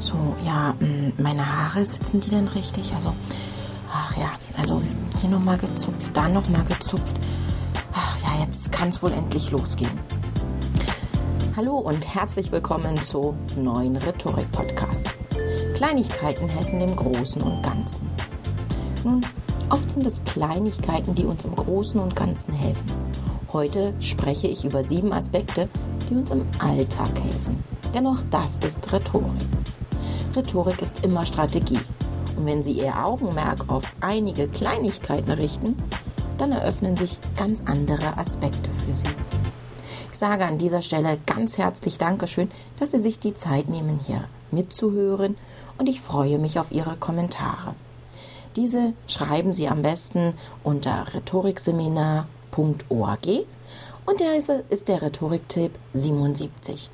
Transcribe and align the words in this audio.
So, 0.00 0.14
ja, 0.46 0.74
mm, 0.80 1.12
meine 1.22 1.44
Haare 1.44 1.84
sitzen 1.84 2.20
die 2.22 2.30
denn 2.30 2.48
richtig? 2.48 2.90
Also, 2.94 3.14
ach 3.92 4.16
ja, 4.16 4.30
also 4.56 4.80
hier 5.20 5.28
nochmal 5.28 5.58
gezupft, 5.58 6.10
da 6.14 6.26
nochmal 6.26 6.64
gezupft. 6.64 7.14
Ach 7.92 8.16
ja, 8.22 8.42
jetzt 8.42 8.72
kann 8.72 8.88
es 8.88 9.02
wohl 9.02 9.12
endlich 9.12 9.50
losgehen. 9.50 10.00
Hallo 11.54 11.76
und 11.76 12.14
herzlich 12.14 12.50
willkommen 12.50 12.96
zu 13.02 13.36
neuen 13.58 13.96
Rhetorik-Podcast. 13.96 15.10
Kleinigkeiten 15.74 16.48
helfen 16.48 16.80
dem 16.80 16.96
Großen 16.96 17.42
und 17.42 17.62
Ganzen. 17.62 18.08
Nun, 19.04 19.20
oft 19.68 19.90
sind 19.90 20.06
es 20.06 20.24
Kleinigkeiten, 20.24 21.14
die 21.14 21.26
uns 21.26 21.44
im 21.44 21.54
Großen 21.54 22.00
und 22.00 22.16
Ganzen 22.16 22.54
helfen. 22.54 22.86
Heute 23.52 23.92
spreche 24.00 24.46
ich 24.46 24.64
über 24.64 24.82
sieben 24.82 25.12
Aspekte, 25.12 25.68
die 26.08 26.14
uns 26.14 26.30
im 26.30 26.46
Alltag 26.58 27.12
helfen. 27.22 27.62
Denn 27.92 28.06
auch 28.06 28.22
das 28.30 28.56
ist 28.66 28.90
Rhetorik. 28.90 29.26
Rhetorik 30.34 30.80
ist 30.80 31.04
immer 31.04 31.24
Strategie. 31.24 31.78
Und 32.36 32.46
wenn 32.46 32.62
Sie 32.62 32.72
Ihr 32.72 33.04
Augenmerk 33.04 33.68
auf 33.68 33.82
einige 34.00 34.46
Kleinigkeiten 34.46 35.32
richten, 35.32 35.74
dann 36.38 36.52
eröffnen 36.52 36.96
sich 36.96 37.18
ganz 37.36 37.64
andere 37.66 38.16
Aspekte 38.16 38.70
für 38.70 38.94
Sie. 38.94 39.10
Ich 40.12 40.18
sage 40.18 40.44
an 40.44 40.58
dieser 40.58 40.82
Stelle 40.82 41.18
ganz 41.26 41.58
herzlich 41.58 41.98
Dankeschön, 41.98 42.48
dass 42.78 42.92
Sie 42.92 43.00
sich 43.00 43.18
die 43.18 43.34
Zeit 43.34 43.68
nehmen, 43.68 43.98
hier 44.06 44.22
mitzuhören 44.52 45.36
und 45.78 45.88
ich 45.88 46.00
freue 46.00 46.38
mich 46.38 46.60
auf 46.60 46.70
Ihre 46.70 46.94
Kommentare. 46.96 47.74
Diese 48.54 48.92
schreiben 49.08 49.52
Sie 49.52 49.66
am 49.68 49.82
besten 49.82 50.34
unter 50.62 51.12
rhetorikseminar.org 51.12 53.26
und 54.06 54.20
der 54.20 54.36
ist 54.36 54.88
der 54.88 55.02
Rhetoriktipp 55.02 55.72
77 55.94 56.88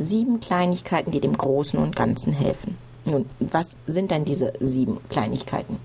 sieben 0.00 0.40
Kleinigkeiten, 0.40 1.10
die 1.10 1.20
dem 1.20 1.36
Großen 1.36 1.78
und 1.78 1.94
Ganzen 1.94 2.32
helfen. 2.32 2.78
Nun, 3.04 3.26
was 3.38 3.76
sind 3.86 4.10
denn 4.10 4.24
diese 4.24 4.54
sieben 4.58 4.98
Kleinigkeiten? 5.10 5.76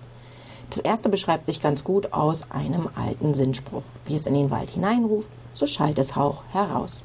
Das 0.69 0.79
erste 0.79 1.09
beschreibt 1.09 1.45
sich 1.45 1.61
ganz 1.61 1.83
gut 1.83 2.13
aus 2.13 2.49
einem 2.49 2.89
alten 2.95 3.33
Sinnspruch. 3.33 3.83
Wie 4.05 4.15
es 4.15 4.25
in 4.25 4.33
den 4.33 4.51
Wald 4.51 4.71
hineinruft, 4.71 5.29
so 5.53 5.67
schallt 5.67 5.99
es 5.99 6.15
Hauch 6.15 6.43
heraus. 6.51 7.03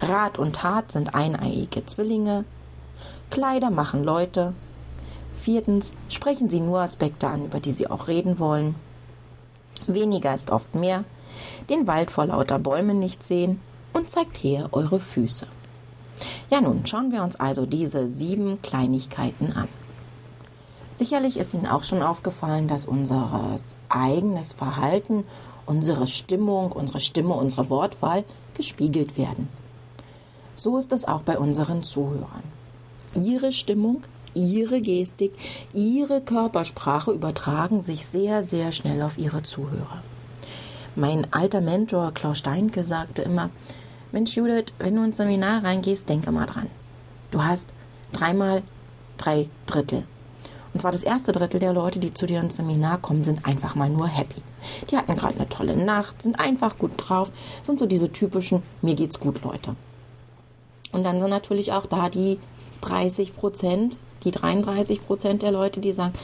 Rat 0.00 0.38
und 0.38 0.56
Tat 0.56 0.92
sind 0.92 1.14
eineiige 1.14 1.84
Zwillinge. 1.84 2.44
Kleider 3.30 3.70
machen 3.70 4.04
Leute. 4.04 4.52
Viertens, 5.38 5.94
sprechen 6.08 6.48
Sie 6.50 6.60
nur 6.60 6.80
Aspekte 6.80 7.28
an, 7.28 7.46
über 7.46 7.60
die 7.60 7.72
Sie 7.72 7.88
auch 7.88 8.08
reden 8.08 8.38
wollen. 8.38 8.74
Weniger 9.86 10.34
ist 10.34 10.50
oft 10.50 10.74
mehr. 10.74 11.04
Den 11.70 11.86
Wald 11.86 12.10
vor 12.10 12.26
lauter 12.26 12.58
Bäumen 12.58 12.98
nicht 12.98 13.22
sehen 13.22 13.60
und 13.92 14.10
zeigt 14.10 14.36
her 14.38 14.68
eure 14.72 15.00
Füße. 15.00 15.46
Ja 16.50 16.60
nun, 16.60 16.86
schauen 16.86 17.12
wir 17.12 17.22
uns 17.22 17.36
also 17.36 17.66
diese 17.66 18.08
sieben 18.08 18.60
Kleinigkeiten 18.62 19.52
an. 19.52 19.68
Sicherlich 20.94 21.36
ist 21.36 21.54
Ihnen 21.54 21.66
auch 21.66 21.84
schon 21.84 22.02
aufgefallen, 22.02 22.66
dass 22.66 22.84
unser 22.84 23.56
eigenes 23.88 24.52
Verhalten, 24.52 25.24
unsere 25.64 26.06
Stimmung, 26.08 26.72
unsere 26.72 26.98
Stimme, 26.98 27.34
unsere 27.34 27.70
Wortwahl 27.70 28.24
gespiegelt 28.54 29.16
werden. 29.16 29.48
So 30.56 30.76
ist 30.76 30.92
es 30.92 31.06
auch 31.06 31.22
bei 31.22 31.38
unseren 31.38 31.84
Zuhörern. 31.84 32.42
Ihre 33.14 33.52
Stimmung, 33.52 34.02
ihre 34.34 34.80
Gestik, 34.80 35.32
ihre 35.72 36.20
Körpersprache 36.20 37.12
übertragen 37.12 37.80
sich 37.80 38.06
sehr, 38.06 38.42
sehr 38.42 38.72
schnell 38.72 39.02
auf 39.02 39.18
ihre 39.18 39.44
Zuhörer. 39.44 40.02
Mein 40.96 41.32
alter 41.32 41.60
Mentor 41.60 42.10
Klaus 42.12 42.38
Steinke 42.38 42.82
sagte 42.82 43.22
immer, 43.22 43.50
Mensch, 44.10 44.36
Judith, 44.36 44.72
wenn 44.78 44.96
du 44.96 45.04
ins 45.04 45.18
Seminar 45.18 45.62
reingehst, 45.62 46.08
denk 46.08 46.26
immer 46.26 46.46
dran. 46.46 46.68
Du 47.30 47.44
hast 47.44 47.68
dreimal 48.12 48.62
drei 49.18 49.48
Drittel. 49.66 50.04
Und 50.72 50.80
zwar 50.80 50.92
das 50.92 51.02
erste 51.02 51.32
Drittel 51.32 51.60
der 51.60 51.74
Leute, 51.74 51.98
die 51.98 52.14
zu 52.14 52.24
dir 52.24 52.40
ins 52.40 52.56
Seminar 52.56 52.98
kommen, 52.98 53.24
sind 53.24 53.44
einfach 53.44 53.74
mal 53.74 53.90
nur 53.90 54.06
happy. 54.06 54.40
Die 54.90 54.96
hatten 54.96 55.14
gerade 55.14 55.34
eine 55.34 55.48
tolle 55.48 55.76
Nacht, 55.76 56.22
sind 56.22 56.40
einfach 56.40 56.78
gut 56.78 56.92
drauf, 56.96 57.30
sind 57.62 57.78
so 57.78 57.86
diese 57.86 58.10
typischen 58.10 58.62
Mir 58.80 58.94
geht's 58.94 59.20
gut 59.20 59.42
Leute. 59.42 59.76
Und 60.92 61.04
dann 61.04 61.20
sind 61.20 61.30
natürlich 61.30 61.72
auch 61.72 61.84
da 61.84 62.08
die 62.08 62.38
30 62.80 63.36
Prozent, 63.36 63.98
die 64.24 64.30
33 64.30 65.06
Prozent 65.06 65.42
der 65.42 65.52
Leute, 65.52 65.80
die 65.80 65.92
sagen, 65.92 66.14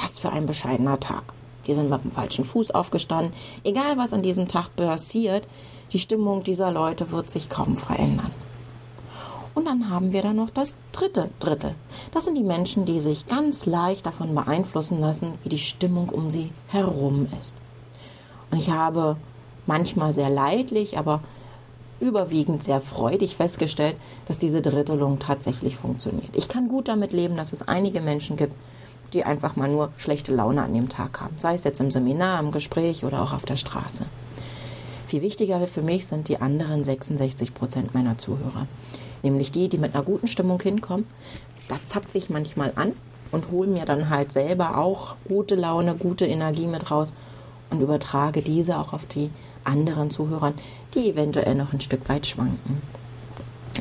was 0.00 0.18
für 0.18 0.30
ein 0.30 0.46
bescheidener 0.46 1.00
Tag. 1.00 1.24
Die 1.66 1.74
sind 1.74 1.90
mit 1.90 2.02
dem 2.02 2.10
falschen 2.10 2.44
Fuß 2.44 2.70
aufgestanden. 2.72 3.32
Egal 3.64 3.96
was 3.96 4.12
an 4.12 4.22
diesem 4.22 4.48
Tag 4.48 4.74
passiert, 4.76 5.46
die 5.92 5.98
Stimmung 5.98 6.42
dieser 6.42 6.70
Leute 6.70 7.10
wird 7.10 7.30
sich 7.30 7.48
kaum 7.48 7.76
verändern. 7.76 8.30
Und 9.54 9.66
dann 9.66 9.90
haben 9.90 10.12
wir 10.12 10.22
da 10.22 10.32
noch 10.32 10.50
das 10.50 10.76
dritte 10.92 11.28
Drittel. 11.38 11.74
Das 12.12 12.24
sind 12.24 12.36
die 12.36 12.42
Menschen, 12.42 12.86
die 12.86 13.00
sich 13.00 13.26
ganz 13.26 13.66
leicht 13.66 14.06
davon 14.06 14.34
beeinflussen 14.34 15.00
lassen, 15.00 15.34
wie 15.42 15.50
die 15.50 15.58
Stimmung 15.58 16.08
um 16.08 16.30
sie 16.30 16.50
herum 16.68 17.28
ist. 17.40 17.56
Und 18.50 18.58
ich 18.58 18.70
habe 18.70 19.16
manchmal 19.66 20.12
sehr 20.12 20.30
leidlich, 20.30 20.96
aber 20.96 21.20
überwiegend 22.00 22.64
sehr 22.64 22.80
freudig 22.80 23.36
festgestellt, 23.36 23.96
dass 24.26 24.38
diese 24.38 24.62
Drittelung 24.62 25.18
tatsächlich 25.18 25.76
funktioniert. 25.76 26.34
Ich 26.34 26.48
kann 26.48 26.68
gut 26.68 26.88
damit 26.88 27.12
leben, 27.12 27.36
dass 27.36 27.52
es 27.52 27.68
einige 27.68 28.00
Menschen 28.00 28.36
gibt, 28.36 28.54
die 29.12 29.24
einfach 29.24 29.56
mal 29.56 29.68
nur 29.68 29.90
schlechte 29.96 30.34
Laune 30.34 30.62
an 30.62 30.74
dem 30.74 30.88
Tag 30.88 31.20
haben. 31.20 31.34
Sei 31.38 31.54
es 31.54 31.64
jetzt 31.64 31.80
im 31.80 31.90
Seminar, 31.90 32.40
im 32.40 32.50
Gespräch 32.50 33.04
oder 33.04 33.22
auch 33.22 33.32
auf 33.32 33.44
der 33.44 33.56
Straße. 33.56 34.04
Viel 35.06 35.22
wichtiger 35.22 35.66
für 35.66 35.82
mich 35.82 36.06
sind 36.06 36.28
die 36.28 36.40
anderen 36.40 36.84
66 36.84 37.52
Prozent 37.52 37.94
meiner 37.94 38.16
Zuhörer. 38.16 38.66
Nämlich 39.22 39.52
die, 39.52 39.68
die 39.68 39.78
mit 39.78 39.94
einer 39.94 40.04
guten 40.04 40.26
Stimmung 40.26 40.60
hinkommen. 40.60 41.06
Da 41.68 41.76
zapfe 41.84 42.16
ich 42.18 42.30
manchmal 42.30 42.72
an 42.76 42.92
und 43.30 43.50
hole 43.50 43.68
mir 43.68 43.84
dann 43.84 44.08
halt 44.08 44.32
selber 44.32 44.78
auch 44.78 45.16
gute 45.28 45.54
Laune, 45.54 45.96
gute 45.96 46.26
Energie 46.26 46.66
mit 46.66 46.90
raus 46.90 47.12
und 47.70 47.80
übertrage 47.80 48.42
diese 48.42 48.78
auch 48.78 48.92
auf 48.92 49.06
die 49.06 49.30
anderen 49.64 50.10
Zuhörer, 50.10 50.52
die 50.94 51.10
eventuell 51.10 51.54
noch 51.54 51.72
ein 51.72 51.80
Stück 51.80 52.08
weit 52.08 52.26
schwanken. 52.26 52.80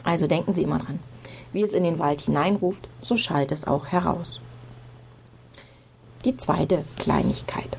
Also 0.04 0.28
denken 0.28 0.54
Sie 0.54 0.64
immer 0.64 0.80
dran. 0.80 1.00
Wie 1.54 1.64
es 1.64 1.74
in 1.74 1.84
den 1.84 2.00
Wald 2.00 2.22
hineinruft, 2.22 2.88
so 3.02 3.18
schallt 3.18 3.52
es 3.52 3.68
auch 3.68 3.88
heraus. 3.88 4.40
Die 6.26 6.38
zweite 6.38 6.84
Kleinigkeit. 6.98 7.78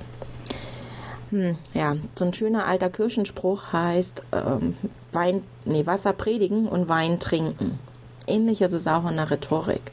Hm, 1.30 1.56
ja, 1.72 1.96
so 2.14 2.24
ein 2.24 2.34
schöner 2.34 2.66
alter 2.66 2.90
Kirchenspruch 2.90 3.72
heißt 3.72 4.22
ähm, 4.32 4.76
Wein, 5.12 5.42
nee, 5.64 5.86
Wasser 5.86 6.12
predigen 6.12 6.68
und 6.68 6.88
Wein 6.88 7.18
trinken. 7.20 7.78
Ähnlich 8.26 8.60
ist 8.60 8.72
es 8.72 8.86
auch 8.86 9.08
in 9.08 9.16
der 9.16 9.30
Rhetorik. 9.30 9.92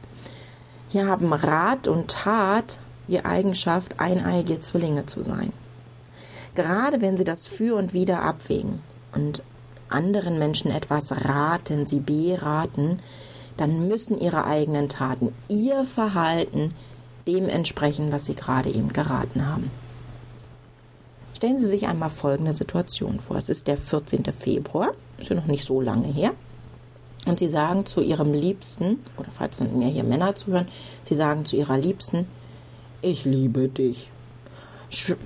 Hier 0.89 1.07
haben 1.07 1.31
Rat 1.31 1.87
und 1.87 2.11
Tat 2.11 2.79
die 3.07 3.23
Eigenschaft, 3.23 3.99
eineige 3.99 4.59
Zwillinge 4.59 5.05
zu 5.05 5.23
sein. 5.23 5.53
Gerade 6.55 7.01
wenn 7.01 7.17
sie 7.17 7.23
das 7.23 7.47
für 7.47 7.75
und 7.75 7.93
wider 7.93 8.21
abwägen 8.21 8.81
und 9.13 9.43
anderen 9.87 10.39
Menschen 10.39 10.71
etwas 10.71 11.11
raten, 11.11 11.87
sie 11.87 11.99
beraten, 11.99 12.99
dann 13.57 13.87
müssen 13.87 14.19
ihre 14.19 14.45
eigenen 14.45 14.89
Taten, 14.89 15.33
ihr 15.47 15.83
Verhalten 15.83 16.73
dem 17.29 17.47
entsprechen, 17.47 18.11
was 18.11 18.25
sie 18.25 18.33
gerade 18.33 18.69
eben 18.69 18.91
geraten 18.91 19.45
haben. 19.45 19.69
Stellen 21.35 21.59
Sie 21.59 21.67
sich 21.67 21.87
einmal 21.87 22.09
folgende 22.09 22.51
Situation 22.51 23.19
vor. 23.19 23.37
Es 23.37 23.49
ist 23.49 23.67
der 23.67 23.77
14. 23.77 24.25
Februar, 24.25 24.89
ist 25.19 25.29
ja 25.29 25.35
noch 25.35 25.45
nicht 25.45 25.63
so 25.63 25.79
lange 25.79 26.07
her. 26.07 26.31
Und 27.25 27.39
Sie 27.39 27.47
sagen 27.47 27.85
zu 27.85 28.01
Ihrem 28.01 28.33
Liebsten, 28.33 28.99
oder 29.15 29.29
falls 29.31 29.61
mir 29.61 29.87
hier 29.87 30.03
Männer 30.03 30.35
zuhören, 30.35 30.67
Sie 31.03 31.15
sagen 31.15 31.45
zu 31.45 31.55
Ihrer 31.55 31.77
Liebsten, 31.77 32.27
ich 33.01 33.25
liebe 33.25 33.67
dich. 33.69 34.09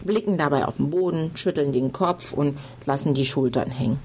Blicken 0.04 0.38
dabei 0.38 0.66
auf 0.66 0.76
den 0.78 0.90
Boden, 0.90 1.32
schütteln 1.36 1.72
den 1.72 1.94
Kopf 1.94 2.34
und 2.34 2.60
lassen 2.86 3.14
die 3.14 3.26
Schultern 3.26 3.72
hängen. 3.72 4.00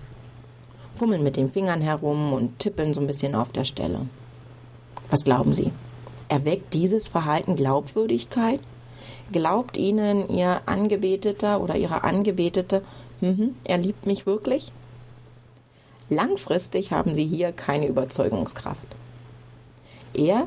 Fummeln 0.94 1.22
mit 1.22 1.36
den 1.36 1.50
Fingern 1.50 1.80
herum 1.80 2.32
und 2.32 2.58
tippeln 2.58 2.94
so 2.94 3.00
ein 3.00 3.06
bisschen 3.06 3.34
auf 3.34 3.52
der 3.52 3.64
Stelle. 3.64 4.00
Was 5.10 5.24
glauben 5.24 5.52
Sie? 5.52 5.72
Erweckt 6.28 6.74
dieses 6.74 7.08
Verhalten 7.08 7.56
Glaubwürdigkeit 7.56 8.60
Glaubt 9.30 9.76
Ihnen 9.76 10.28
Ihr 10.30 10.62
Angebeteter 10.66 11.60
oder 11.60 11.76
Ihre 11.76 12.02
Angebetete, 12.02 12.82
mhm, 13.20 13.54
er 13.64 13.76
liebt 13.76 14.06
mich 14.06 14.24
wirklich? 14.24 14.72
Langfristig 16.08 16.92
haben 16.92 17.14
Sie 17.14 17.26
hier 17.26 17.52
keine 17.52 17.86
Überzeugungskraft. 17.86 18.86
Eher 20.14 20.46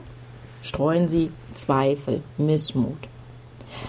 streuen 0.64 1.08
Sie 1.08 1.32
Zweifel, 1.54 2.24
Missmut. 2.38 2.98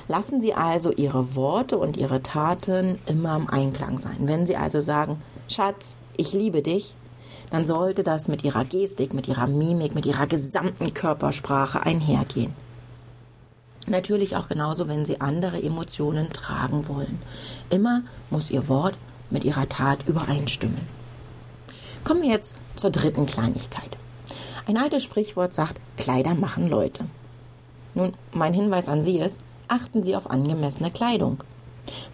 Lassen 0.09 0.43
Sie 0.43 0.53
also 0.53 0.93
Ihre 0.93 1.35
Worte 1.35 1.79
und 1.79 1.97
Ihre 1.97 2.23
Taten 2.23 2.99
immer 3.07 3.37
im 3.37 3.49
Einklang 3.49 3.99
sein. 3.99 4.17
Wenn 4.21 4.47
Sie 4.47 4.57
also 4.57 4.83
sagen, 4.83 5.23
Schatz, 5.49 5.97
ich 6.19 6.35
liebe 6.35 6.61
dich, 6.61 6.95
dann 7.53 7.67
sollte 7.67 8.03
das 8.03 8.29
mit 8.29 8.45
Ihrer 8.45 8.65
Gestik, 8.65 9.13
mit 9.13 9.29
Ihrer 9.29 9.47
Mimik, 9.47 9.95
mit 9.95 10.07
Ihrer 10.07 10.27
gesamten 10.27 10.95
Körpersprache 10.95 11.83
einhergehen. 11.83 12.55
Natürlich 13.87 14.37
auch 14.37 14.49
genauso, 14.49 14.89
wenn 14.89 15.05
Sie 15.05 15.21
andere 15.21 15.63
Emotionen 15.63 16.33
tragen 16.33 16.89
wollen. 16.89 17.19
Immer 17.69 18.05
muss 18.31 18.51
Ihr 18.51 18.69
Wort 18.69 18.95
mit 19.29 19.45
Ihrer 19.45 19.69
Tat 19.69 20.09
übereinstimmen. 20.09 20.81
Kommen 22.05 22.23
wir 22.23 22.31
jetzt 22.31 22.57
zur 22.75 22.89
dritten 22.89 23.27
Kleinigkeit. 23.27 23.99
Ein 24.67 24.79
altes 24.79 25.03
Sprichwort 25.03 25.53
sagt, 25.53 25.79
Kleider 25.99 26.35
machen 26.35 26.71
Leute. 26.71 27.05
Nun, 27.95 28.15
mein 28.33 28.55
Hinweis 28.55 28.89
an 28.89 29.03
Sie 29.03 29.19
ist, 29.19 29.39
achten 29.69 30.03
Sie 30.03 30.17
auf 30.17 30.31
angemessene 30.31 30.91
Kleidung. 30.91 31.45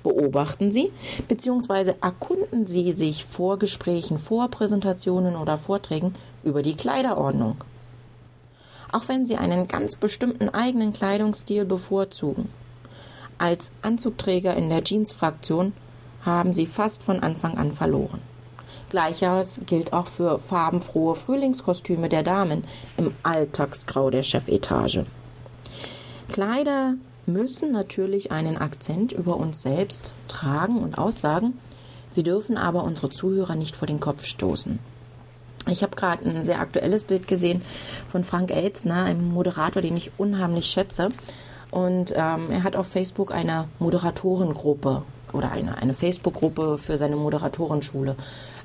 Beobachten 0.03 0.73
Sie 0.73 0.91
bzw. 1.29 1.94
erkunden 2.00 2.67
Sie 2.67 2.93
sich 2.93 3.25
vor 3.25 3.59
Gesprächen, 3.59 4.19
vor 4.19 4.49
Präsentationen 4.49 5.37
oder 5.37 5.59
Vorträgen 5.59 6.15
über 6.44 6.62
die 6.62 6.76
Kleiderordnung. 6.76 7.56
Auch 8.91 9.09
wenn 9.09 9.26
Sie 9.26 9.37
einen 9.37 9.69
ganz 9.69 9.97
bestimmten 9.97 10.49
eigenen 10.49 10.93
Kleidungsstil 10.93 11.65
bevorzugen. 11.65 12.49
Als 13.37 13.70
Anzugträger 13.82 14.55
in 14.55 14.70
der 14.70 14.82
Jeans-Fraktion 14.82 15.73
haben 16.25 16.55
Sie 16.55 16.67
fast 16.67 17.03
von 17.03 17.21
Anfang 17.21 17.59
an 17.59 17.73
verloren. 17.73 18.21
Gleiches 18.91 19.61
gilt 19.67 19.93
auch 19.93 20.06
für 20.06 20.38
farbenfrohe 20.38 21.14
Frühlingskostüme 21.14 22.09
der 22.09 22.23
Damen 22.23 22.64
im 22.97 23.14
Alltagsgrau 23.23 24.11
der 24.11 24.23
Chefetage. 24.23 25.05
Kleider 26.32 26.94
müssen 27.28 27.70
natürlich 27.70 28.32
einen 28.32 28.56
Akzent 28.56 29.12
über 29.12 29.36
uns 29.36 29.62
selbst 29.62 30.12
tragen 30.26 30.78
und 30.78 30.98
aussagen. 30.98 31.58
Sie 32.10 32.22
dürfen 32.22 32.56
aber 32.56 32.84
unsere 32.84 33.10
Zuhörer 33.10 33.54
nicht 33.54 33.76
vor 33.76 33.86
den 33.86 34.00
Kopf 34.00 34.25
stoßen. 34.25 34.78
Ich 35.66 35.82
habe 35.82 35.96
gerade 35.96 36.25
ein 36.25 36.44
sehr 36.44 36.60
aktuelles 36.60 37.04
Bild 37.04 37.28
gesehen 37.28 37.62
von 38.08 38.25
Frank 38.25 38.50
Elzner, 38.50 39.04
einem 39.04 39.28
Moderator, 39.28 39.82
den 39.82 39.96
ich 39.96 40.12
unheimlich 40.16 40.66
schätze. 40.66 41.10
Und 41.70 42.12
ähm, 42.16 42.50
er 42.50 42.62
hat 42.62 42.76
auf 42.76 42.86
Facebook 42.86 43.32
eine 43.32 43.69
Moderatorengruppe 43.78 45.02
oder 45.34 45.52
eine, 45.52 45.76
eine 45.76 45.92
Facebook-Gruppe 45.92 46.78
für 46.78 46.96
seine 46.96 47.16
Moderatorenschule 47.16 48.16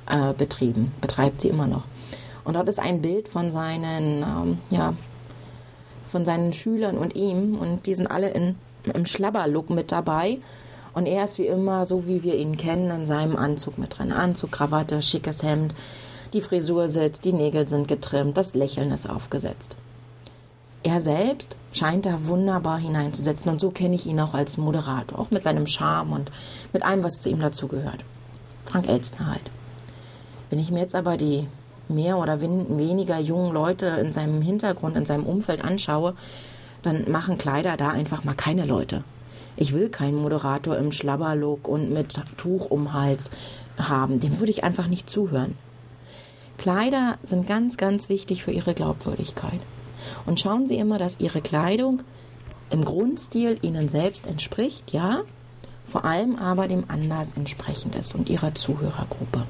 äh, 0.10 0.34
betrieben, 0.34 0.94
betreibt 1.02 1.42
sie 1.42 1.50
immer 1.50 1.68
noch. 1.68 1.84
Und 2.46 2.56
dort 2.56 2.70
ist 2.70 2.80
ein 2.80 3.02
Bild 3.02 3.28
von 3.28 3.52
seinen 3.52 4.24
ähm, 4.24 4.58
ja, 4.70 4.94
von 6.14 6.26
seinen 6.26 6.54
Schülern 6.54 6.96
und 6.96 7.16
ihm 7.16 7.58
und 7.58 7.88
die 7.88 7.96
sind 7.96 8.06
alle 8.06 8.30
in, 8.30 8.56
im 8.86 9.08
Schlabberlook 9.08 9.72
mit 9.72 9.92
dabei. 9.92 10.38
Und 10.94 11.08
er 11.08 11.24
ist 11.24 11.40
wie 11.40 11.48
immer, 11.48 11.88
so 11.88 12.08
wie 12.08 12.22
wir 12.22 12.36
ihn 12.36 12.56
kennen, 12.56 12.92
in 12.92 13.08
seinem 13.08 13.36
Anzug 13.36 13.80
mit 13.80 13.98
drin. 13.98 14.12
Anzug, 14.12 14.52
Krawatte, 14.52 15.02
schickes 15.02 15.42
Hemd, 15.42 15.74
die 16.32 16.42
Frisur 16.42 16.88
sitzt, 16.88 17.26
die 17.26 17.34
Nägel 17.34 17.68
sind 17.68 17.88
getrimmt, 17.88 18.38
das 18.38 18.54
Lächeln 18.54 18.92
ist 18.92 19.10
aufgesetzt. 19.10 19.76
Er 20.84 21.02
selbst 21.02 21.56
scheint 21.72 22.06
da 22.06 22.28
wunderbar 22.28 22.78
hineinzusetzen 22.78 23.52
und 23.52 23.60
so 23.60 23.72
kenne 23.72 23.96
ich 23.96 24.06
ihn 24.06 24.20
auch 24.20 24.36
als 24.36 24.58
Moderator, 24.58 25.18
auch 25.18 25.32
mit 25.32 25.44
seinem 25.44 25.66
Charme 25.66 26.14
und 26.14 26.32
mit 26.74 26.84
allem, 26.84 27.04
was 27.04 27.20
zu 27.22 27.30
ihm 27.30 27.40
dazugehört. 27.40 28.04
Frank 28.66 28.88
Elstner 28.88 29.32
halt. 29.32 29.50
Wenn 30.52 30.60
ich 30.60 30.70
mir 30.70 30.82
jetzt 30.82 30.96
aber 30.96 31.18
die 31.18 31.48
mehr 31.90 32.18
oder 32.18 32.42
weniger 32.42 33.20
jungen 33.20 33.54
Leute 33.54 33.88
in 33.88 34.14
seinem 34.14 34.42
Hintergrund, 34.42 34.96
in 34.96 35.06
seinem 35.06 35.26
Umfeld 35.26 35.64
anschaue, 35.64 36.16
dann 36.82 37.10
machen 37.10 37.38
Kleider 37.38 37.78
da 37.78 37.90
einfach 37.90 38.24
mal 38.24 38.36
keine 38.36 38.66
Leute. 38.66 39.04
Ich 39.56 39.74
will 39.74 39.90
keinen 39.90 40.22
Moderator 40.22 40.78
im 40.78 40.92
Schlabberlook 40.92 41.68
und 41.68 41.92
mit 41.92 42.22
Tuch 42.38 42.72
um 42.72 42.94
Hals 42.94 43.30
haben. 43.78 44.20
Dem 44.20 44.40
würde 44.40 44.52
ich 44.52 44.64
einfach 44.64 44.88
nicht 44.88 45.10
zuhören. 45.10 45.56
Kleider 46.58 47.18
sind 47.24 47.48
ganz, 47.48 47.78
ganz 47.78 48.10
wichtig 48.10 48.44
für 48.44 48.52
ihre 48.52 48.74
Glaubwürdigkeit. 48.74 49.60
Und 50.26 50.40
schauen 50.40 50.68
Sie 50.68 50.78
immer, 50.78 50.98
dass 50.98 51.20
Ihre 51.20 51.42
Kleidung 51.42 52.02
im 52.70 52.84
Grundstil 52.84 53.58
Ihnen 53.62 53.90
selbst 53.90 54.28
entspricht, 54.28 54.92
ja, 54.92 55.22
vor 55.86 56.06
allem 56.06 56.36
aber 56.38 56.68
dem 56.68 56.86
Anlass 56.88 57.34
entsprechend 57.36 57.96
ist 57.96 58.16
und 58.16 58.30
Ihrer 58.30 58.56
Zuhörergruppe. 58.56 59.44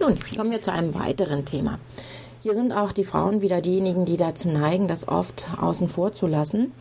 Nun, 0.00 0.18
kommen 0.34 0.50
wir 0.50 0.62
zu 0.62 0.72
einem 0.72 0.94
weiteren 0.94 1.44
Thema. 1.44 1.78
Hier 2.42 2.54
sind 2.54 2.72
auch 2.72 2.92
die 2.92 3.04
Frauen 3.04 3.42
wieder 3.42 3.60
diejenigen, 3.60 4.06
die 4.06 4.16
dazu 4.16 4.48
neigen, 4.48 4.88
das 4.88 5.06
oft 5.06 5.48
außen 5.60 5.90
vor 5.90 6.14
zu 6.14 6.26
lassen 6.26 6.72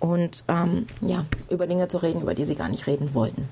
und 0.00 0.44
ähm, 0.48 0.86
ja, 1.02 1.26
über 1.50 1.66
Dinge 1.66 1.88
zu 1.88 1.98
reden, 1.98 2.22
über 2.22 2.34
die 2.34 2.46
sie 2.46 2.54
gar 2.54 2.70
nicht 2.70 2.86
reden 2.86 3.12
wollten. 3.12 3.50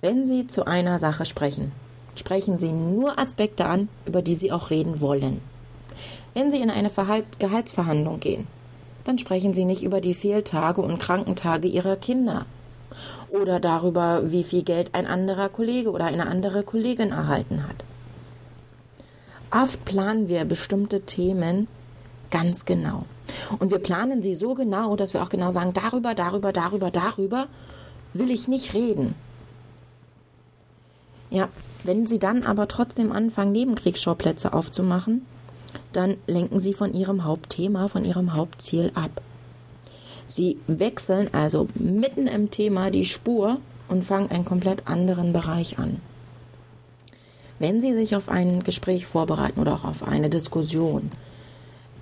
Wenn 0.00 0.24
Sie 0.24 0.46
zu 0.46 0.66
einer 0.66 0.98
Sache 0.98 1.26
sprechen, 1.26 1.72
sprechen 2.14 2.58
Sie 2.58 2.70
nur 2.70 3.18
Aspekte 3.18 3.66
an, 3.66 3.88
über 4.06 4.22
die 4.22 4.34
Sie 4.34 4.50
auch 4.50 4.70
reden 4.70 5.02
wollen. 5.02 5.42
Wenn 6.32 6.50
Sie 6.50 6.62
in 6.62 6.70
eine 6.70 6.90
Verhalt 6.90 7.38
Gehaltsverhandlung 7.38 8.20
gehen, 8.20 8.46
dann 9.04 9.18
sprechen 9.18 9.52
Sie 9.52 9.64
nicht 9.66 9.82
über 9.82 10.00
die 10.00 10.14
Fehltage 10.14 10.80
und 10.80 10.98
Krankentage 10.98 11.68
Ihrer 11.68 11.96
Kinder 11.96 12.46
oder 13.28 13.60
darüber, 13.60 14.30
wie 14.30 14.44
viel 14.44 14.62
Geld 14.62 14.94
ein 14.94 15.06
anderer 15.06 15.50
Kollege 15.50 15.90
oder 15.90 16.06
eine 16.06 16.26
andere 16.26 16.62
Kollegin 16.62 17.10
erhalten 17.10 17.66
hat. 17.68 17.85
Oft 19.62 19.86
planen 19.86 20.28
wir 20.28 20.44
bestimmte 20.44 21.00
Themen 21.00 21.66
ganz 22.30 22.66
genau. 22.66 23.06
Und 23.58 23.70
wir 23.70 23.78
planen 23.78 24.22
sie 24.22 24.34
so 24.34 24.54
genau, 24.54 24.96
dass 24.96 25.14
wir 25.14 25.22
auch 25.22 25.30
genau 25.30 25.50
sagen, 25.50 25.72
darüber, 25.72 26.14
darüber, 26.14 26.52
darüber, 26.52 26.90
darüber 26.90 27.46
will 28.12 28.30
ich 28.30 28.48
nicht 28.48 28.74
reden. 28.74 29.14
Ja, 31.30 31.48
wenn 31.84 32.06
Sie 32.06 32.18
dann 32.18 32.42
aber 32.42 32.68
trotzdem 32.68 33.12
anfangen, 33.12 33.52
Nebenkriegsschauplätze 33.52 34.52
aufzumachen, 34.52 35.24
dann 35.92 36.16
lenken 36.26 36.60
Sie 36.60 36.74
von 36.74 36.92
Ihrem 36.94 37.24
Hauptthema, 37.24 37.88
von 37.88 38.04
Ihrem 38.04 38.34
Hauptziel 38.34 38.92
ab. 38.94 39.22
Sie 40.26 40.58
wechseln 40.66 41.32
also 41.32 41.68
mitten 41.74 42.26
im 42.26 42.50
Thema 42.50 42.90
die 42.90 43.06
Spur 43.06 43.58
und 43.88 44.04
fangen 44.04 44.30
einen 44.30 44.44
komplett 44.44 44.86
anderen 44.86 45.32
Bereich 45.32 45.78
an. 45.78 46.00
Wenn 47.58 47.80
Sie 47.80 47.94
sich 47.94 48.14
auf 48.14 48.28
ein 48.28 48.62
Gespräch 48.64 49.06
vorbereiten 49.06 49.60
oder 49.60 49.74
auch 49.74 49.84
auf 49.84 50.02
eine 50.02 50.28
Diskussion, 50.28 51.10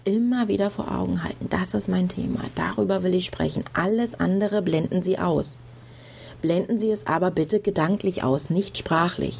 immer 0.02 0.48
wieder 0.48 0.70
vor 0.70 0.90
Augen 0.90 1.22
halten, 1.22 1.48
das 1.48 1.74
ist 1.74 1.88
mein 1.88 2.08
Thema, 2.08 2.40
darüber 2.56 3.04
will 3.04 3.14
ich 3.14 3.26
sprechen. 3.26 3.64
Alles 3.72 4.18
andere 4.18 4.62
blenden 4.62 5.02
Sie 5.02 5.18
aus. 5.18 5.56
Blenden 6.42 6.76
Sie 6.76 6.90
es 6.90 7.06
aber 7.06 7.30
bitte 7.30 7.60
gedanklich 7.60 8.24
aus, 8.24 8.50
nicht 8.50 8.76
sprachlich. 8.76 9.38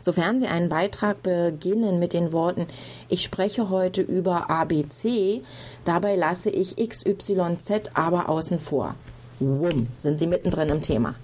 Sofern 0.00 0.40
Sie 0.40 0.46
einen 0.46 0.68
Beitrag 0.68 1.22
beginnen 1.22 2.00
mit 2.00 2.12
den 2.12 2.32
Worten 2.32 2.66
Ich 3.08 3.22
spreche 3.22 3.70
heute 3.70 4.02
über 4.02 4.50
ABC, 4.50 5.42
dabei 5.84 6.16
lasse 6.16 6.50
ich 6.50 6.76
XYZ 6.76 7.90
aber 7.94 8.28
außen 8.28 8.58
vor. 8.58 8.96
Wumm, 9.38 9.86
sind 9.98 10.18
Sie 10.18 10.26
mittendrin 10.26 10.68
im 10.68 10.82
Thema. 10.82 11.14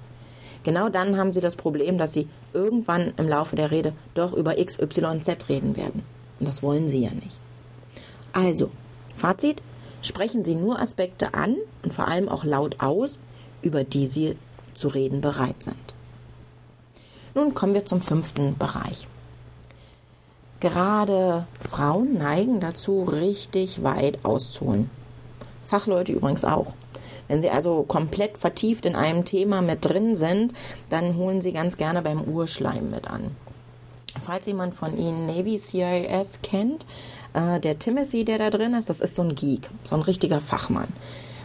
Genau 0.65 0.89
dann 0.89 1.19
haben 1.19 1.33
Sie 1.33 1.41
das 1.41 1.57
Problem, 1.57 1.99
dass 1.99 2.15
Sie 2.15 2.27
irgendwann 2.53 3.13
im 3.19 3.29
Laufe 3.29 3.55
der 3.55 3.71
Rede 3.71 3.93
doch 4.15 4.33
über 4.33 4.55
XYZ 4.55 5.49
reden 5.49 5.77
werden. 5.77 6.03
Und 6.41 6.49
das 6.49 6.63
wollen 6.63 6.89
Sie 6.89 7.05
ja 7.05 7.11
nicht. 7.11 7.39
Also, 8.33 8.71
Fazit, 9.17 9.63
sprechen 10.03 10.45
Sie 10.45 10.55
nur 10.55 10.81
Aspekte 10.81 11.35
an 11.35 11.57
und 11.83 11.93
vor 11.93 12.09
allem 12.09 12.29
auch 12.29 12.45
laut 12.45 12.81
aus, 12.81 13.21
über 13.63 13.85
die 13.85 14.07
Sie 14.07 14.37
zu 14.73 14.89
reden 14.89 15.21
bereit 15.21 15.63
sind. 15.63 15.77
Nun 17.35 17.55
kommen 17.55 17.75
wir 17.75 17.85
zum 17.85 18.01
fünften 18.01 18.57
Bereich. 18.59 19.07
Gerade 20.61 21.47
Frauen 21.61 22.15
neigen 22.15 22.61
dazu, 22.61 23.05
richtig 23.05 23.83
weit 23.83 24.25
auszuholen. 24.25 24.89
Fachleute 25.67 26.13
übrigens 26.13 26.45
auch. 26.45 26.73
Wenn 27.29 27.41
Sie 27.41 27.51
also 27.51 27.83
komplett 27.83 28.39
vertieft 28.39 28.87
in 28.87 28.97
einem 28.97 29.25
Thema 29.25 29.63
mit 29.63 29.85
drin 29.85 30.15
sind, 30.15 30.53
dann 30.91 31.17
holen 31.17 31.41
Sie 31.41 31.53
ganz 31.53 31.77
gerne 31.77 32.03
beim 32.03 32.23
Urschleim 32.23 32.91
mit 32.91 33.09
an. 33.09 33.31
Falls 34.23 34.47
jemand 34.47 34.75
von 34.75 34.97
Ihnen 34.97 35.27
Navy 35.27 35.59
CIS 35.59 36.41
kennt, 36.43 36.87
äh, 37.33 37.59
der 37.61 37.79
Timothy, 37.79 38.25
der 38.25 38.39
da 38.39 38.51
drin 38.51 38.75
ist, 38.75 38.89
das 38.89 39.01
ist 39.01 39.17
so 39.17 39.23
ein 39.23 39.35
Geek, 39.35 39.69
so 39.85 39.97
ein 39.97 40.03
richtiger 40.03 40.41
Fachmann. 40.41 40.89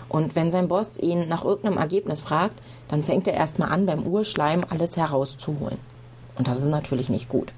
Und 0.07 0.36
wenn 0.36 0.51
sein 0.51 0.67
Boss 0.67 0.98
ihn 0.98 1.27
nach 1.27 1.45
irgendeinem 1.45 1.77
Ergebnis 1.77 2.21
fragt, 2.21 2.59
dann 2.88 3.03
fängt 3.03 3.27
er 3.27 3.33
erstmal 3.33 3.69
an, 3.69 3.86
beim 3.86 4.05
Urschleim 4.05 4.65
alles 4.67 4.98
herauszuholen. 4.98 5.77
Und 6.38 6.48
das 6.48 6.59
ist 6.59 6.67
natürlich 6.67 7.09
nicht 7.09 7.29
gut. 7.29 7.51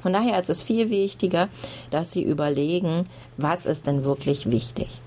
Von 0.00 0.12
daher 0.12 0.38
ist 0.38 0.50
es 0.50 0.62
viel 0.62 0.90
wichtiger, 0.90 1.48
dass 1.90 2.12
Sie 2.12 2.22
überlegen, 2.22 3.06
was 3.36 3.66
ist 3.66 3.86
denn 3.86 4.04
wirklich 4.04 4.50
wichtig. 4.50 5.00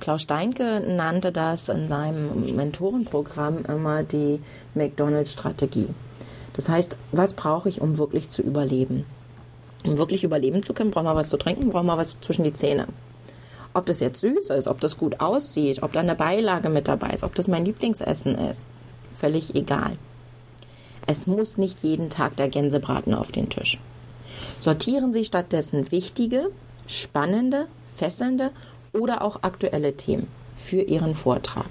Klaus 0.00 0.22
Steinke 0.22 0.80
nannte 0.80 1.30
das 1.30 1.68
in 1.68 1.86
seinem 1.86 2.56
Mentorenprogramm 2.56 3.64
immer 3.66 4.02
die 4.02 4.40
McDonald's-Strategie. 4.74 5.88
Das 6.54 6.68
heißt, 6.68 6.96
was 7.12 7.34
brauche 7.34 7.68
ich, 7.68 7.80
um 7.80 7.98
wirklich 7.98 8.30
zu 8.30 8.42
überleben? 8.42 9.04
Um 9.84 9.98
wirklich 9.98 10.24
überleben 10.24 10.62
zu 10.62 10.74
können, 10.74 10.90
brauchen 10.90 11.06
wir 11.06 11.14
was 11.14 11.28
zu 11.28 11.36
trinken, 11.36 11.70
brauchen 11.70 11.86
wir 11.86 11.96
was 11.96 12.16
zwischen 12.20 12.44
die 12.44 12.52
Zähne. 12.52 12.86
Ob 13.72 13.86
das 13.86 14.00
jetzt 14.00 14.20
süß 14.20 14.50
ist, 14.50 14.66
ob 14.66 14.80
das 14.80 14.96
gut 14.96 15.20
aussieht, 15.20 15.82
ob 15.82 15.92
da 15.92 16.00
eine 16.00 16.16
Beilage 16.16 16.68
mit 16.68 16.88
dabei 16.88 17.10
ist, 17.10 17.22
ob 17.22 17.34
das 17.34 17.46
mein 17.46 17.64
Lieblingsessen 17.64 18.36
ist, 18.36 18.66
völlig 19.10 19.54
egal. 19.54 19.92
Es 21.06 21.26
muss 21.26 21.56
nicht 21.56 21.82
jeden 21.82 22.10
Tag 22.10 22.36
der 22.36 22.48
Gänsebraten 22.48 23.14
auf 23.14 23.32
den 23.32 23.48
Tisch. 23.48 23.78
Sortieren 24.58 25.12
Sie 25.12 25.24
stattdessen 25.24 25.90
wichtige, 25.92 26.50
spannende, 26.86 27.66
fesselnde 27.94 28.50
oder 28.92 29.22
auch 29.22 29.42
aktuelle 29.42 29.96
Themen 29.96 30.28
für 30.56 30.82
Ihren 30.82 31.14
Vortrag. 31.14 31.68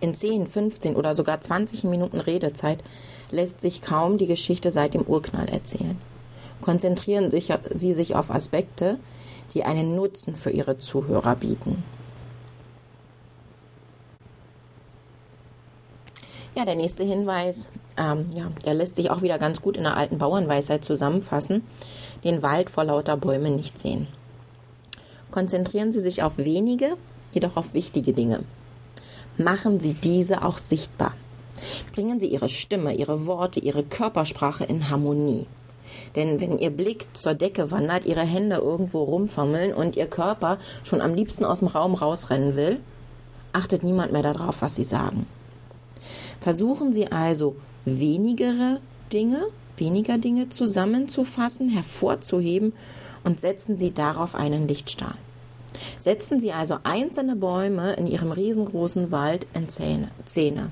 In 0.00 0.14
10, 0.14 0.46
15 0.46 0.96
oder 0.96 1.14
sogar 1.14 1.40
20 1.40 1.84
Minuten 1.84 2.20
Redezeit 2.20 2.84
lässt 3.30 3.60
sich 3.60 3.82
kaum 3.82 4.16
die 4.16 4.26
Geschichte 4.26 4.70
seit 4.70 4.94
dem 4.94 5.02
Urknall 5.02 5.48
erzählen. 5.48 5.98
Konzentrieren 6.60 7.30
sich, 7.30 7.52
Sie 7.74 7.94
sich 7.94 8.14
auf 8.14 8.30
Aspekte, 8.30 8.98
die 9.54 9.64
einen 9.64 9.96
Nutzen 9.96 10.36
für 10.36 10.50
Ihre 10.50 10.78
Zuhörer 10.78 11.34
bieten. 11.34 11.82
Ja, 16.54 16.64
der 16.64 16.74
nächste 16.74 17.04
Hinweis, 17.04 17.68
ähm, 17.96 18.26
ja, 18.34 18.50
der 18.64 18.74
lässt 18.74 18.96
sich 18.96 19.10
auch 19.10 19.22
wieder 19.22 19.38
ganz 19.38 19.62
gut 19.62 19.76
in 19.76 19.84
der 19.84 19.96
alten 19.96 20.18
Bauernweisheit 20.18 20.84
zusammenfassen. 20.84 21.62
Den 22.24 22.42
Wald 22.42 22.68
vor 22.68 22.84
lauter 22.84 23.16
Bäumen 23.16 23.54
nicht 23.54 23.78
sehen. 23.78 24.08
Konzentrieren 25.38 25.92
Sie 25.92 26.00
sich 26.00 26.24
auf 26.24 26.36
wenige, 26.38 26.96
jedoch 27.32 27.56
auf 27.56 27.72
wichtige 27.72 28.12
Dinge. 28.12 28.40
Machen 29.36 29.78
Sie 29.78 29.92
diese 29.92 30.42
auch 30.44 30.58
sichtbar. 30.58 31.14
Bringen 31.94 32.18
Sie 32.18 32.26
Ihre 32.26 32.48
Stimme, 32.48 32.92
Ihre 32.92 33.24
Worte, 33.24 33.60
Ihre 33.60 33.84
Körpersprache 33.84 34.64
in 34.64 34.90
Harmonie. 34.90 35.46
Denn 36.16 36.40
wenn 36.40 36.58
Ihr 36.58 36.70
Blick 36.70 37.06
zur 37.16 37.34
Decke 37.34 37.70
wandert, 37.70 38.04
Ihre 38.04 38.22
Hände 38.22 38.56
irgendwo 38.56 39.04
rumfummeln 39.04 39.72
und 39.74 39.94
Ihr 39.94 40.08
Körper 40.08 40.58
schon 40.82 41.00
am 41.00 41.14
liebsten 41.14 41.44
aus 41.44 41.60
dem 41.60 41.68
Raum 41.68 41.94
rausrennen 41.94 42.56
will, 42.56 42.80
achtet 43.52 43.84
niemand 43.84 44.10
mehr 44.10 44.24
darauf, 44.24 44.60
was 44.60 44.74
Sie 44.74 44.82
sagen. 44.82 45.24
Versuchen 46.40 46.92
Sie 46.92 47.12
also 47.12 47.54
wenigere 47.84 48.80
Dinge, 49.12 49.46
weniger 49.76 50.18
Dinge 50.18 50.48
zusammenzufassen, 50.48 51.68
hervorzuheben 51.68 52.72
und 53.22 53.40
setzen 53.40 53.78
Sie 53.78 53.92
darauf 53.92 54.34
einen 54.34 54.66
Lichtstrahl. 54.66 55.14
Setzen 55.98 56.40
Sie 56.40 56.52
also 56.52 56.78
einzelne 56.84 57.36
Bäume 57.36 57.94
in 57.94 58.06
Ihrem 58.06 58.32
riesengroßen 58.32 59.10
Wald 59.10 59.46
in 59.54 59.68
Szene. 59.68 60.70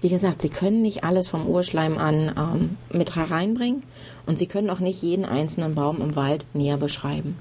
Wie 0.00 0.08
gesagt, 0.08 0.40
Sie 0.40 0.48
können 0.48 0.80
nicht 0.80 1.04
alles 1.04 1.28
vom 1.28 1.46
Urschleim 1.46 1.98
an 1.98 2.34
ähm, 2.36 2.76
mit 2.90 3.16
hereinbringen 3.16 3.82
und 4.26 4.38
Sie 4.38 4.46
können 4.46 4.70
auch 4.70 4.80
nicht 4.80 5.02
jeden 5.02 5.26
einzelnen 5.26 5.74
Baum 5.74 6.00
im 6.00 6.16
Wald 6.16 6.46
näher 6.54 6.78
beschreiben. 6.78 7.36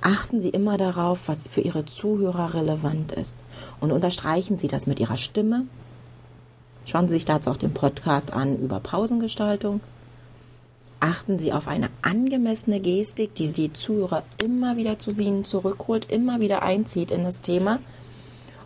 Achten 0.00 0.40
Sie 0.40 0.50
immer 0.50 0.76
darauf, 0.76 1.28
was 1.28 1.46
für 1.48 1.62
Ihre 1.62 1.86
Zuhörer 1.86 2.54
relevant 2.54 3.12
ist 3.12 3.38
und 3.80 3.90
unterstreichen 3.90 4.58
Sie 4.58 4.68
das 4.68 4.86
mit 4.86 5.00
Ihrer 5.00 5.16
Stimme. 5.16 5.64
Schauen 6.84 7.08
Sie 7.08 7.14
sich 7.14 7.24
dazu 7.24 7.50
auch 7.50 7.56
den 7.56 7.74
Podcast 7.74 8.32
an 8.32 8.58
über 8.58 8.80
Pausengestaltung. 8.80 9.80
Achten 11.00 11.38
Sie 11.38 11.52
auf 11.52 11.68
eine 11.68 11.90
angemessene 12.02 12.80
Gestik, 12.80 13.34
die 13.34 13.52
die 13.52 13.72
Zuhörer 13.72 14.24
immer 14.42 14.76
wieder 14.76 14.98
zu 14.98 15.10
Ihnen 15.10 15.44
zurückholt, 15.44 16.10
immer 16.10 16.40
wieder 16.40 16.62
einzieht 16.62 17.10
in 17.10 17.24
das 17.24 17.40
Thema 17.40 17.78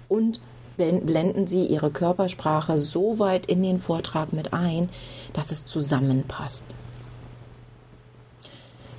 und 0.09 0.41
blenden 0.77 1.47
Sie 1.47 1.67
Ihre 1.67 1.91
Körpersprache 1.91 2.79
so 2.79 3.19
weit 3.19 3.47
in 3.47 3.63
den 3.63 3.79
Vortrag 3.79 4.33
mit 4.33 4.55
ein, 4.55 4.89
dass 5.35 5.53
es 5.53 5.67
zusammenpasst. 5.67 6.67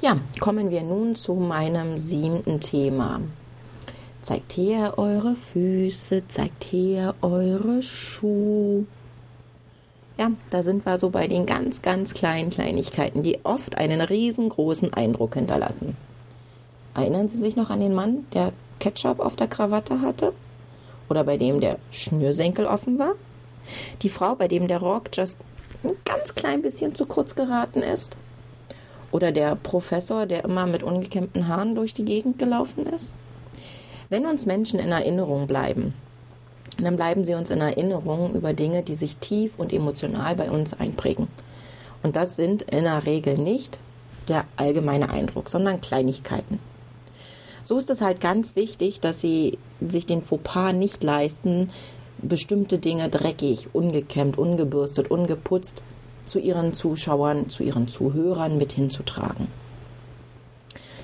Ja, 0.01 0.17
kommen 0.39 0.69
wir 0.69 0.83
nun 0.83 1.15
zu 1.15 1.33
meinem 1.33 1.97
siebten 1.97 2.59
Thema. 2.59 3.21
Zeigt 4.21 4.55
her 4.57 4.97
eure 4.97 5.35
Füße, 5.35 6.23
zeigt 6.27 6.65
her 6.71 7.15
eure 7.21 7.81
Schuhe. 7.81 8.85
Ja, 10.17 10.31
da 10.51 10.61
sind 10.61 10.85
wir 10.85 10.99
so 10.99 11.09
bei 11.09 11.27
den 11.27 11.45
ganz, 11.45 11.81
ganz 11.81 12.13
kleinen 12.13 12.51
Kleinigkeiten, 12.51 13.23
die 13.23 13.39
oft 13.43 13.77
einen 13.77 13.99
riesengroßen 13.99 14.93
Eindruck 14.93 15.33
hinterlassen. 15.33 15.97
Erinnern 16.93 17.29
Sie 17.29 17.37
sich 17.37 17.55
noch 17.55 17.71
an 17.71 17.79
den 17.79 17.95
Mann, 17.95 18.27
der 18.33 18.53
Ketchup 18.79 19.19
auf 19.19 19.35
der 19.35 19.47
Krawatte 19.47 20.01
hatte? 20.01 20.33
Oder 21.09 21.23
bei 21.23 21.37
dem 21.37 21.59
der 21.59 21.79
Schnürsenkel 21.89 22.67
offen 22.67 22.99
war? 22.99 23.13
Die 24.03 24.09
Frau, 24.09 24.35
bei 24.35 24.47
dem 24.47 24.67
der 24.67 24.79
Rock 24.79 25.09
just 25.13 25.39
ein 25.83 25.91
ganz 26.05 26.35
klein 26.35 26.61
bisschen 26.61 26.93
zu 26.93 27.07
kurz 27.07 27.33
geraten 27.33 27.81
ist? 27.81 28.15
Oder 29.11 29.31
der 29.31 29.55
Professor, 29.55 30.27
der 30.27 30.43
immer 30.43 30.67
mit 30.67 30.83
ungekämmten 30.83 31.47
Haaren 31.47 31.75
durch 31.75 31.93
die 31.93 32.05
Gegend 32.05 32.37
gelaufen 32.37 32.85
ist? 32.85 33.13
Wenn 34.09 34.27
uns 34.27 34.45
Menschen 34.45 34.79
in 34.79 34.91
Erinnerung 34.91 35.47
bleiben, 35.47 35.93
dann 36.79 36.95
bleiben 36.95 37.25
sie 37.25 37.35
uns 37.35 37.49
in 37.49 37.61
Erinnerung 37.61 38.33
über 38.33 38.53
Dinge, 38.53 38.83
die 38.83 38.95
sich 38.95 39.17
tief 39.17 39.53
und 39.57 39.73
emotional 39.73 40.35
bei 40.35 40.49
uns 40.49 40.73
einprägen. 40.73 41.27
Und 42.01 42.15
das 42.15 42.35
sind 42.35 42.63
in 42.63 42.83
der 42.83 43.05
Regel 43.05 43.37
nicht 43.37 43.79
der 44.27 44.45
allgemeine 44.55 45.09
Eindruck, 45.09 45.49
sondern 45.49 45.81
Kleinigkeiten. 45.81 46.59
So 47.63 47.77
ist 47.77 47.89
es 47.89 48.01
halt 48.01 48.19
ganz 48.19 48.55
wichtig, 48.55 48.99
dass 48.99 49.21
sie 49.21 49.57
sich 49.79 50.05
den 50.05 50.21
Fauxpas 50.21 50.73
nicht 50.73 51.03
leisten, 51.03 51.69
bestimmte 52.21 52.77
Dinge 52.77 53.09
dreckig, 53.09 53.69
ungekämmt, 53.73 54.37
ungebürstet, 54.37 55.09
ungeputzt 55.11 55.81
zu 56.25 56.39
ihren 56.39 56.73
Zuschauern, 56.73 57.49
zu 57.49 57.63
ihren 57.63 57.87
Zuhörern 57.87 58.57
mit 58.57 58.73
hinzutragen. 58.73 59.47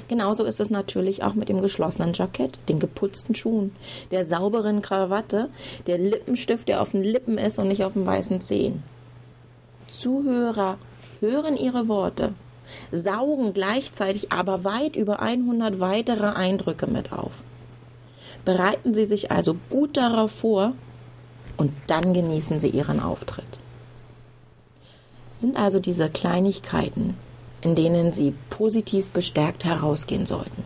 Genauso 0.10 0.44
ist 0.44 0.60
es 0.60 0.70
natürlich 0.70 1.24
auch 1.24 1.36
mit 1.36 1.48
dem 1.48 1.62
geschlossenen 1.62 2.14
Jackett, 2.14 2.60
den 2.68 2.80
geputzten 2.80 3.36
Schuhen, 3.36 3.74
der 4.12 4.26
sauberen 4.26 4.82
Krawatte, 4.82 5.50
der 5.88 5.98
Lippenstift, 5.98 6.68
der 6.68 6.82
auf 6.82 6.92
den 6.92 7.04
Lippen 7.04 7.38
ist 7.38 7.60
und 7.60 7.70
nicht 7.70 7.86
auf 7.86 7.94
den 7.94 8.06
weißen 8.06 8.42
Zehen. 8.42 8.84
Zuhörer 9.88 10.78
hören 11.22 11.56
ihre 11.56 11.88
Worte, 11.88 12.34
saugen 12.92 13.54
gleichzeitig 13.54 14.32
aber 14.32 14.66
weit 14.66 14.98
über 14.98 15.22
100 15.22 15.80
weitere 15.80 16.34
Eindrücke 16.34 16.88
mit 16.88 17.14
auf. 17.14 17.44
Bereiten 18.44 18.94
Sie 18.94 19.06
sich 19.06 19.32
also 19.32 19.56
gut 19.70 19.96
darauf 19.96 20.32
vor 20.32 20.74
und 21.56 21.72
dann 21.88 22.14
genießen 22.14 22.60
Sie 22.60 22.70
Ihren 22.70 23.00
Auftritt 23.00 23.60
sind 25.40 25.56
also 25.56 25.80
diese 25.80 26.10
Kleinigkeiten, 26.10 27.16
in 27.62 27.76
denen 27.76 28.14
Sie 28.14 28.34
positiv 28.50 29.10
bestärkt 29.10 29.66
herausgehen 29.66 30.26
sollten. 30.26 30.64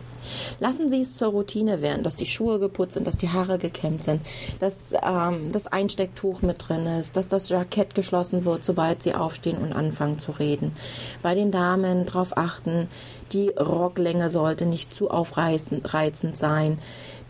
Lassen 0.60 0.90
Sie 0.90 1.00
es 1.00 1.16
zur 1.16 1.28
Routine 1.28 1.82
werden, 1.82 2.02
dass 2.02 2.16
die 2.16 2.26
Schuhe 2.26 2.58
geputzt 2.58 2.94
sind, 2.94 3.06
dass 3.06 3.16
die 3.16 3.30
Haare 3.30 3.58
gekämmt 3.58 4.04
sind, 4.04 4.22
dass 4.60 4.94
ähm, 5.02 5.52
das 5.52 5.66
Einstecktuch 5.66 6.42
mit 6.42 6.68
drin 6.68 6.86
ist, 6.86 7.16
dass 7.16 7.28
das 7.28 7.48
Jackett 7.48 7.94
geschlossen 7.94 8.44
wird, 8.44 8.64
sobald 8.64 9.02
Sie 9.02 9.14
aufstehen 9.14 9.58
und 9.58 9.72
anfangen 9.72 10.18
zu 10.18 10.32
reden. 10.32 10.74
Bei 11.22 11.34
den 11.34 11.50
Damen 11.50 12.06
darauf 12.06 12.36
achten, 12.36 12.88
die 13.32 13.48
Rocklänge 13.48 14.30
sollte 14.30 14.66
nicht 14.66 14.94
zu 14.94 15.10
aufreizend 15.10 16.36
sein. 16.36 16.78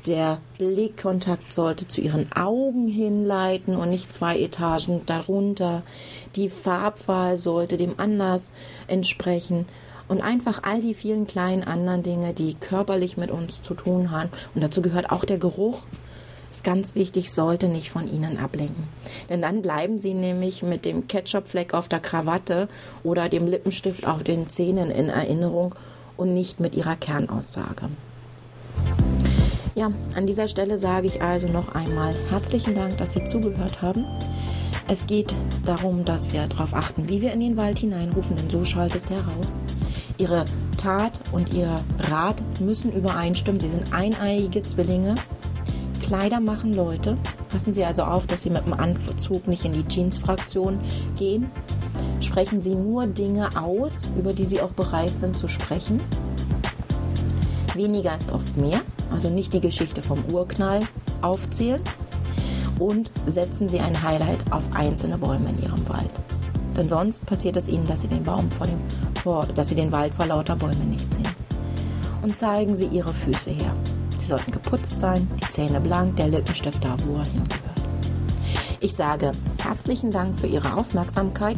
Der 0.07 0.39
Blickkontakt 0.59 1.51
sollte 1.51 1.89
zu 1.89 2.03
ihren 2.03 2.31
Augen 2.33 2.89
hinleiten 2.89 3.75
und 3.75 3.89
nicht 3.89 4.13
zwei 4.13 4.39
Etagen 4.39 5.01
darunter. 5.07 5.83
Die 6.37 6.51
Farbwahl 6.51 7.39
sollte 7.39 7.79
dem 7.79 7.99
Anlass 7.99 8.53
entsprechen 8.87 9.65
und 10.07 10.21
einfach 10.21 10.63
all 10.63 10.83
die 10.83 10.93
vielen 10.93 11.27
kleinen 11.27 11.65
anderen 11.65 12.03
Dinge, 12.03 12.35
die 12.35 12.53
körperlich 12.53 13.17
mit 13.17 13.31
uns 13.31 13.63
zu 13.63 13.73
tun 13.73 14.11
haben. 14.11 14.29
Und 14.55 14.63
dazu 14.63 14.83
gehört 14.83 15.11
auch 15.11 15.25
der 15.25 15.39
Geruch. 15.39 15.85
Ist 16.51 16.65
ganz 16.65 16.95
wichtig, 16.95 17.33
sollte 17.33 17.69
nicht 17.69 17.91
von 17.91 18.07
Ihnen 18.07 18.39
ablenken. 18.39 18.85
Denn 19.31 19.41
dann 19.41 19.63
bleiben 19.63 19.97
Sie 19.97 20.13
nämlich 20.13 20.63
mit 20.63 20.85
dem 20.85 21.09
Ketchupfleck 21.09 21.73
auf 21.73 21.89
der 21.89 22.01
Krawatte 22.01 22.69
oder 23.03 23.31
dem 23.31 23.47
Lippenstift 23.47 24.07
auf 24.07 24.23
den 24.23 24.51
Zähnen 24.51 24.91
in 24.91 25.09
Erinnerung 25.09 25.75
und 26.19 26.35
nicht 26.35 26.61
mit 26.61 26.75
Ihrer 26.75 26.95
Kernaussage. 26.95 27.89
Ja, 29.77 29.91
an 30.15 30.29
dieser 30.29 30.47
Stelle 30.47 30.79
sage 30.79 31.07
ich 31.07 31.21
also 31.21 31.49
noch 31.49 31.75
einmal 31.75 32.15
herzlichen 32.31 32.77
Dank, 32.77 32.97
dass 32.99 33.15
Sie 33.15 33.25
zugehört 33.25 33.83
haben. 33.83 34.05
Es 34.87 35.09
geht 35.09 35.35
darum, 35.65 36.05
dass 36.05 36.33
wir 36.33 36.47
darauf 36.47 36.75
achten, 36.75 37.09
wie 37.09 37.21
wir 37.21 37.33
in 37.33 37.41
den 37.41 37.57
Wald 37.57 37.81
hineinrufen, 37.81 38.37
denn 38.37 38.49
so 38.49 38.65
schallt 38.65 38.95
es 38.95 39.11
heraus. 39.11 39.59
Ihre 40.17 40.45
Tat 40.79 41.13
und 41.33 41.55
Ihr 41.55 41.75
Rat 42.09 42.37
müssen 42.61 42.93
übereinstimmen. 42.93 43.59
Sie 43.59 43.69
sind 43.69 43.93
eineiige 43.93 44.63
Zwillinge. 44.63 45.17
Kleider 46.03 46.39
machen 46.39 46.73
Leute. 46.73 47.19
Passen 47.49 47.75
Sie 47.75 47.85
also 47.85 48.05
auf, 48.05 48.29
dass 48.29 48.43
Sie 48.43 48.51
mit 48.51 48.65
dem 48.65 48.75
Anzug 48.75 49.49
nicht 49.49 49.65
in 49.65 49.73
die 49.73 49.89
Jeans-Fraktion 49.89 50.79
gehen. 51.19 51.51
Sprechen 52.21 52.63
Sie 52.63 52.77
nur 52.77 53.09
Dinge 53.09 53.49
aus, 53.61 54.13
über 54.17 54.33
die 54.33 54.45
Sie 54.45 54.61
auch 54.61 54.71
bereit 54.71 55.11
sind 55.11 55.35
zu 55.35 55.49
sprechen. 55.49 56.01
Weniger 57.75 58.15
ist 58.15 58.31
oft 58.31 58.57
mehr, 58.57 58.81
also 59.15 59.31
nicht 59.31 59.53
die 59.53 59.61
Geschichte 59.61 60.03
vom 60.03 60.19
Urknall 60.33 60.81
aufzählen 61.23 61.81
und 62.81 63.11
setzen 63.27 63.69
Sie 63.69 63.79
ein 63.79 64.03
Highlight 64.03 64.53
auf 64.53 64.65
einzelne 64.75 65.17
Bäume 65.17 65.51
in 65.51 65.63
Ihrem 65.63 65.89
Wald. 65.89 66.11
Denn 66.77 66.89
sonst 66.89 67.25
passiert 67.25 67.57
es 67.57 67.69
Ihnen, 67.69 67.85
dass 67.85 68.01
Sie 68.01 68.09
den 68.09 68.25
Baum 68.25 68.51
vor 68.51 68.67
dem, 68.67 68.81
vor, 69.23 69.47
dass 69.55 69.69
Sie 69.69 69.77
den 69.77 69.93
Wald 69.93 70.13
vor 70.13 70.27
lauter 70.27 70.57
Bäumen 70.57 70.91
nicht 70.91 71.15
sehen. 71.15 71.29
Und 72.23 72.37
zeigen 72.37 72.77
Sie 72.77 72.87
Ihre 72.87 73.13
Füße 73.13 73.51
her. 73.51 73.75
Sie 74.21 74.27
sollten 74.27 74.51
geputzt 74.51 74.99
sein, 74.99 75.31
die 75.41 75.49
Zähne 75.49 75.81
blank, 75.81 76.17
der 76.17 76.29
Lippenstift 76.29 76.85
da, 76.85 76.97
wo 77.07 77.19
er 77.19 77.25
hingehört. 77.25 77.61
Ich 78.81 78.97
sage 78.97 79.31
herzlichen 79.63 80.11
Dank 80.11 80.39
für 80.39 80.49
Ihre 80.49 80.77
Aufmerksamkeit 80.77 81.57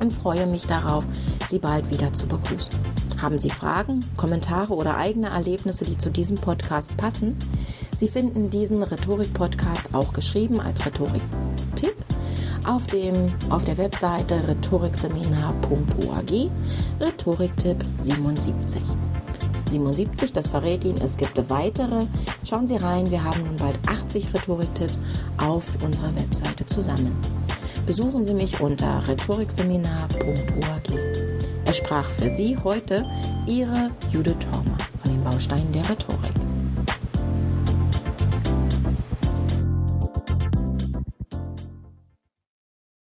und 0.00 0.12
freue 0.12 0.46
mich 0.46 0.62
darauf, 0.62 1.04
Sie 1.48 1.58
bald 1.58 1.90
wieder 1.92 2.12
zu 2.12 2.28
begrüßen. 2.28 2.97
Haben 3.20 3.38
Sie 3.38 3.50
Fragen, 3.50 4.04
Kommentare 4.16 4.72
oder 4.72 4.96
eigene 4.96 5.30
Erlebnisse, 5.30 5.84
die 5.84 5.98
zu 5.98 6.10
diesem 6.10 6.36
Podcast 6.36 6.96
passen? 6.96 7.36
Sie 7.98 8.08
finden 8.08 8.48
diesen 8.48 8.82
Rhetorik-Podcast 8.82 9.92
auch 9.92 10.12
geschrieben 10.12 10.60
als 10.60 10.86
Rhetorik-Tipp 10.86 11.96
auf, 12.64 12.84
auf 13.50 13.64
der 13.64 13.78
Webseite 13.78 14.46
rhetorikseminar.org 14.46 16.50
Rhetoriktipp 17.00 17.84
77. 17.84 18.82
77, 19.68 20.32
das 20.32 20.46
verrät 20.46 20.84
Ihnen, 20.84 21.00
es 21.02 21.16
gibt 21.16 21.36
weitere. 21.50 22.00
Schauen 22.48 22.68
Sie 22.68 22.76
rein, 22.76 23.10
wir 23.10 23.22
haben 23.22 23.42
nun 23.42 23.56
bald 23.56 23.76
80 23.88 24.32
Rhetoriktipps 24.32 25.02
auf 25.42 25.82
unserer 25.82 26.14
Webseite 26.14 26.64
zusammen. 26.66 27.18
Besuchen 27.86 28.24
Sie 28.24 28.34
mich 28.34 28.60
unter 28.60 29.06
rhetorikseminar.org. 29.08 31.17
Es 31.68 31.76
sprach 31.76 32.06
für 32.12 32.30
Sie 32.30 32.56
heute 32.64 33.04
Ihre 33.46 33.90
Judith 34.10 34.38
Thormer 34.38 34.78
von 35.02 35.12
den 35.12 35.22
Bausteinen 35.22 35.70
der 35.70 35.86
Rhetorik. 35.86 36.47